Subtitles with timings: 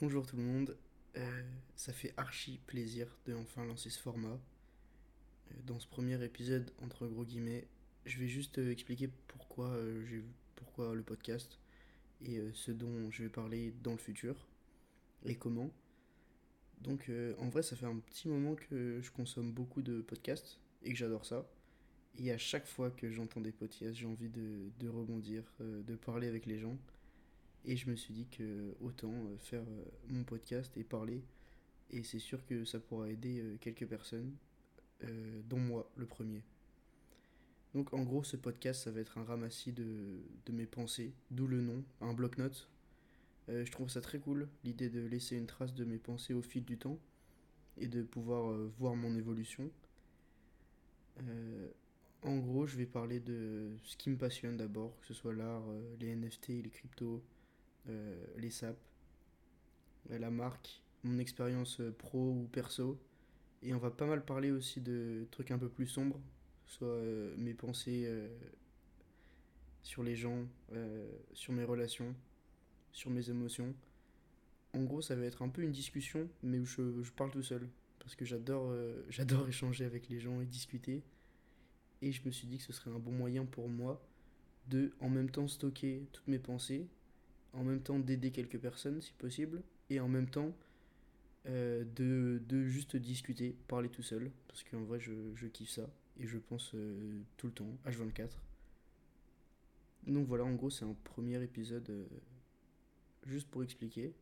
[0.00, 0.78] Bonjour tout le monde,
[1.16, 1.42] Euh,
[1.76, 4.40] ça fait archi plaisir de enfin lancer ce format.
[5.50, 7.68] Euh, Dans ce premier épisode, entre gros guillemets,
[8.06, 9.76] je vais juste euh, expliquer pourquoi,
[10.56, 11.58] pourquoi le podcast
[12.22, 14.48] et ce dont je vais parler dans le futur
[15.26, 15.70] et comment.
[16.80, 20.92] Donc en vrai, ça fait un petit moment que je consomme beaucoup de podcasts et
[20.92, 21.46] que j'adore ça.
[22.18, 26.46] Et à chaque fois que j'entends des podcasts, j'ai envie de, rebondir, de parler avec
[26.46, 26.78] les gens.
[27.64, 31.22] Et je me suis dit que autant euh, faire euh, mon podcast et parler.
[31.90, 34.34] Et c'est sûr que ça pourra aider euh, quelques personnes,
[35.04, 36.42] euh, dont moi, le premier.
[37.74, 41.46] Donc en gros, ce podcast, ça va être un ramassis de, de mes pensées, d'où
[41.46, 42.68] le nom, un bloc-notes.
[43.48, 46.42] Euh, je trouve ça très cool, l'idée de laisser une trace de mes pensées au
[46.42, 46.98] fil du temps
[47.78, 49.70] et de pouvoir euh, voir mon évolution.
[51.22, 51.68] Euh,
[52.22, 55.62] en gros, je vais parler de ce qui me passionne d'abord, que ce soit l'art,
[55.68, 57.22] euh, les NFT, les cryptos,
[57.88, 58.76] euh, les SAP,
[60.10, 62.98] euh, la marque, mon expérience euh, pro ou perso.
[63.62, 66.20] Et on va pas mal parler aussi de trucs un peu plus sombres,
[66.66, 66.98] soit
[67.36, 68.10] mes pensées
[69.82, 70.46] sur les gens,
[71.34, 72.14] sur mes relations,
[72.90, 73.74] sur mes émotions.
[74.72, 77.42] En gros, ça va être un peu une discussion, mais où je, je parle tout
[77.42, 77.68] seul.
[77.98, 78.74] Parce que j'adore
[79.10, 81.02] j'adore échanger avec les gens et discuter.
[82.00, 84.02] Et je me suis dit que ce serait un bon moyen pour moi
[84.68, 86.88] de en même temps stocker toutes mes pensées,
[87.52, 90.54] en même temps d'aider quelques personnes si possible, et en même temps
[91.46, 96.38] euh, de, juste discuter, parler tout seul, parce qu'en vrai je, kiffe ça, et je
[96.38, 98.28] pense euh, tout le temps, H24.
[100.06, 102.04] Donc voilà, en gros c'est un premier épisode euh,
[103.26, 104.12] juste pour expliquer.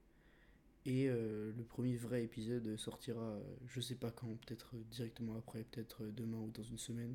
[0.87, 6.39] Et le premier vrai épisode sortira, je sais pas quand, peut-être directement après, peut-être demain
[6.39, 7.15] ou dans une semaine.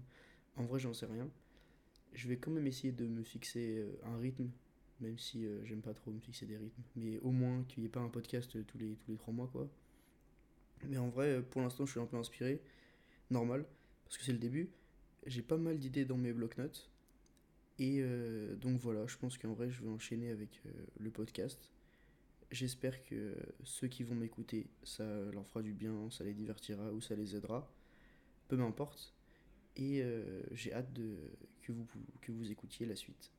[0.57, 1.27] En vrai, j'en sais rien.
[2.13, 4.51] Je vais quand même essayer de me fixer un rythme,
[5.03, 6.81] même si euh, j'aime pas trop me fixer des rythmes.
[6.95, 9.33] Mais au moins qu'il n'y ait pas un podcast euh, tous les, tous les trois
[9.33, 9.69] mois, quoi.
[10.87, 12.61] Mais en vrai, euh, pour l'instant, je suis un peu inspiré.
[13.29, 13.65] Normal,
[14.05, 14.69] parce que c'est le début.
[15.25, 16.89] J'ai pas mal d'idées dans mes bloc-notes.
[17.79, 20.61] Et euh, donc voilà, je pense qu'en vrai, je vais enchaîner avec
[20.99, 21.71] le podcast.
[22.51, 27.01] J'espère que ceux qui vont m'écouter, ça leur fera du bien, ça les divertira ou
[27.01, 27.67] ça les aidera.
[28.47, 29.15] Peu m'importe.
[29.75, 30.03] Et
[30.51, 30.93] j'ai hâte
[31.63, 31.87] que, vous,
[32.21, 33.31] que vous écoutiez la suite.